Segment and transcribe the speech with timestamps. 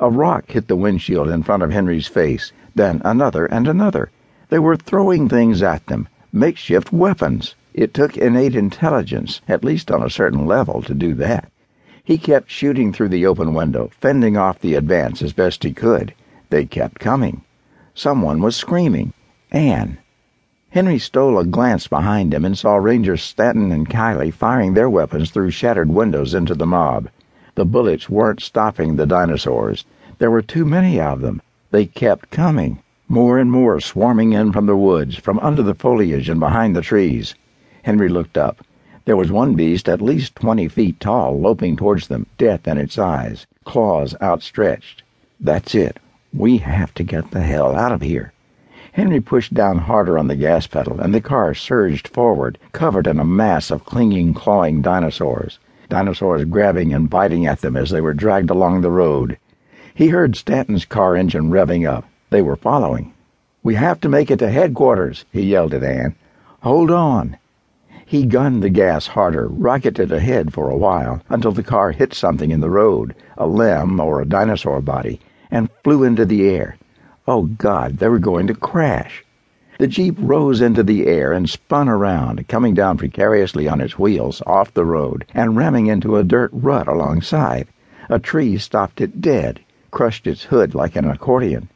[0.00, 4.10] A rock hit the windshield in front of Henry's face, then another and another.
[4.48, 7.56] They were throwing things at them, makeshift weapons.
[7.74, 11.50] It took innate intelligence, at least on a certain level, to do that.
[12.04, 16.14] He kept shooting through the open window, fending off the advance as best he could.
[16.48, 17.42] They kept coming.
[17.92, 19.12] Someone was screaming.
[19.50, 19.98] Ann.
[20.70, 25.32] Henry stole a glance behind him and saw Rangers Stanton and Kiley firing their weapons
[25.32, 27.08] through shattered windows into the mob.
[27.58, 29.84] The bullets weren't stopping the dinosaurs.
[30.18, 31.42] There were too many of them.
[31.72, 32.78] They kept coming,
[33.08, 36.82] more and more swarming in from the woods, from under the foliage and behind the
[36.82, 37.34] trees.
[37.82, 38.64] Henry looked up.
[39.06, 42.96] There was one beast at least twenty feet tall, loping towards them, death in its
[42.96, 45.02] eyes, claws outstretched.
[45.40, 45.98] That's it.
[46.32, 48.32] We have to get the hell out of here.
[48.92, 53.18] Henry pushed down harder on the gas pedal, and the car surged forward, covered in
[53.18, 58.14] a mass of clinging, clawing dinosaurs dinosaurs grabbing and biting at them as they were
[58.14, 59.38] dragged along the road.
[59.94, 62.04] He heard Stanton's car engine revving up.
[62.30, 63.14] They were following.
[63.62, 66.14] We have to make it to headquarters, he yelled at Ann.
[66.60, 67.36] Hold on.
[68.06, 72.50] He gunned the gas harder, rocketed ahead for a while, until the car hit something
[72.50, 76.78] in the road, a limb or a dinosaur body, and flew into the air.
[77.26, 79.24] Oh, God, they were going to crash.
[79.78, 84.42] The Jeep rose into the air and spun around, coming down precariously on its wheels
[84.44, 87.68] off the road and ramming into a dirt rut alongside.
[88.08, 89.60] A tree stopped it dead,
[89.92, 91.68] crushed its hood like an accordion.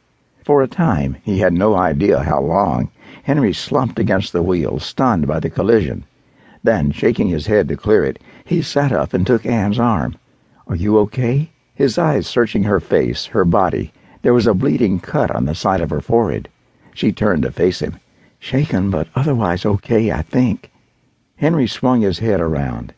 [0.43, 2.89] For a time, he had no idea how long,
[3.23, 6.03] Henry slumped against the wheel, stunned by the collision.
[6.61, 10.17] Then, shaking his head to clear it, he sat up and took Ann's arm.
[10.67, 11.51] Are you okay?
[11.73, 13.93] His eyes searching her face, her body.
[14.23, 16.49] There was a bleeding cut on the side of her forehead.
[16.93, 17.97] She turned to face him.
[18.39, 20.71] Shaken, but otherwise okay, I think.
[21.37, 22.93] Henry swung his head around.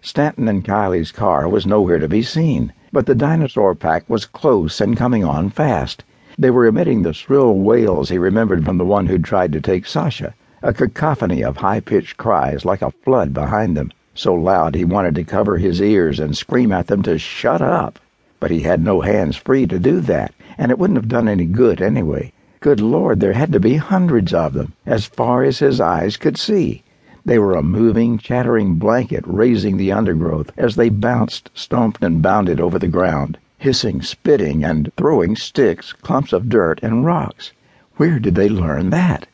[0.00, 4.80] Stanton and Kiley's car was nowhere to be seen, but the dinosaur pack was close
[4.80, 6.02] and coming on fast.
[6.38, 9.86] They were emitting the shrill wails he remembered from the one who'd tried to take
[9.86, 15.14] Sasha, a cacophony of high-pitched cries like a flood behind them, so loud he wanted
[15.14, 17.98] to cover his ears and scream at them to shut up.
[18.40, 21.44] But he had no hands free to do that, and it wouldn't have done any
[21.44, 22.32] good anyway.
[22.66, 26.36] Good Lord, there had to be hundreds of them, as far as his eyes could
[26.36, 26.82] see.
[27.24, 32.60] They were a moving, chattering blanket raising the undergrowth as they bounced, stomped, and bounded
[32.60, 37.52] over the ground, hissing, spitting, and throwing sticks, clumps of dirt, and rocks.
[37.98, 39.28] Where did they learn that?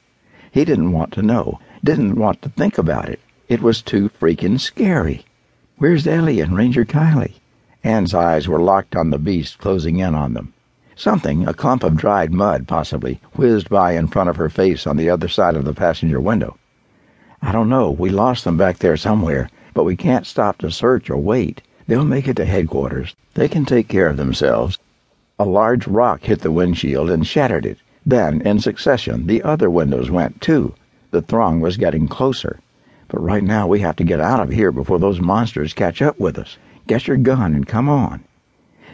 [0.50, 3.20] He didn't want to know, didn't want to think about it.
[3.48, 5.24] It was too freaking scary.
[5.78, 7.36] Where's Ellie and Ranger Kiley?
[7.82, 10.52] Ann's eyes were locked on the beast closing in on them.
[10.94, 14.96] Something, a clump of dried mud possibly, whizzed by in front of her face on
[14.96, 16.58] the other side of the passenger window.
[17.40, 17.90] I don't know.
[17.90, 21.62] We lost them back there somewhere, but we can't stop to search or wait.
[21.86, 23.16] They'll make it to headquarters.
[23.34, 24.78] They can take care of themselves.
[25.38, 27.78] A large rock hit the windshield and shattered it.
[28.04, 30.74] Then, in succession, the other windows went too.
[31.10, 32.60] The throng was getting closer.
[33.08, 36.20] But right now we have to get out of here before those monsters catch up
[36.20, 36.58] with us.
[36.86, 38.24] Get your gun and come on.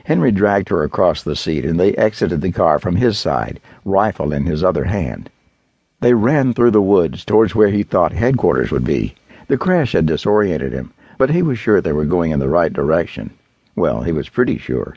[0.08, 4.32] Henry dragged her across the seat and they exited the car from his side, rifle
[4.32, 5.28] in his other hand.
[6.00, 9.16] They ran through the woods towards where he thought headquarters would be.
[9.48, 12.72] The crash had disoriented him, but he was sure they were going in the right
[12.72, 13.32] direction.
[13.76, 14.96] Well, he was pretty sure.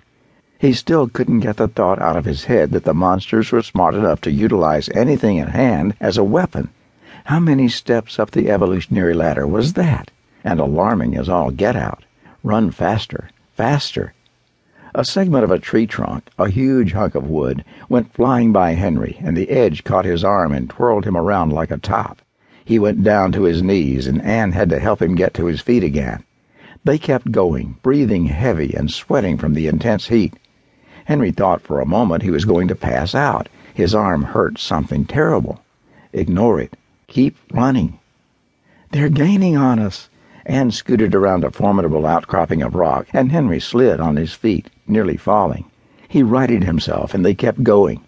[0.57, 3.95] He still couldn't get the thought out of his head that the monsters were smart
[3.95, 6.69] enough to utilize anything at hand as a weapon.
[7.25, 10.09] How many steps up the evolutionary ladder was that?
[10.45, 12.05] And alarming as all get out.
[12.43, 14.13] Run faster, faster.
[14.93, 19.17] A segment of a tree trunk, a huge hunk of wood, went flying by Henry,
[19.23, 22.21] and the edge caught his arm and twirled him around like a top.
[22.65, 25.61] He went down to his knees, and Ann had to help him get to his
[25.61, 26.25] feet again.
[26.83, 30.33] They kept going, breathing heavy and sweating from the intense heat.
[31.05, 33.47] Henry thought for a moment he was going to pass out.
[33.73, 35.63] His arm hurt something terrible.
[36.11, 36.75] Ignore it.
[37.07, 37.97] Keep running.
[38.91, 40.09] They're gaining on us.
[40.45, 45.17] Ann scooted around a formidable outcropping of rock, and Henry slid on his feet, nearly
[45.17, 45.65] falling.
[46.07, 48.01] He righted himself, and they kept going.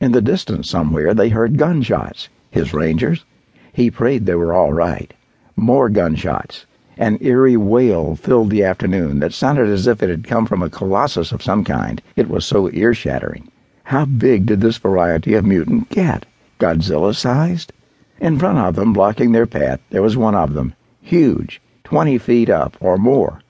[0.00, 2.28] In the distance somewhere they heard gunshots.
[2.50, 3.24] His rangers?
[3.72, 5.12] He prayed they were all right.
[5.56, 6.66] More gunshots.
[6.96, 10.70] An eerie wail filled the afternoon that sounded as if it had come from a
[10.70, 12.02] colossus of some kind.
[12.16, 13.50] It was so ear-shattering.
[13.84, 16.26] How big did this variety of mutant get?
[16.58, 17.72] Godzilla-sized?
[18.20, 20.74] In front of them, blocking their path, there was one of them,
[21.08, 23.40] Huge, twenty feet up or more.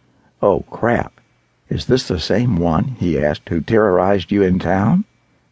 [0.41, 1.21] Oh, crap.
[1.69, 5.05] Is this the same one, he asked, who terrorized you in town?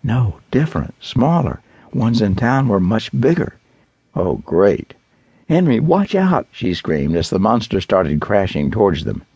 [0.04, 1.62] No, different, smaller.
[1.92, 3.56] Ones in town were much bigger.
[4.14, 4.94] Oh, great.
[5.48, 9.26] Henry, watch out, she screamed as the monster started crashing towards them.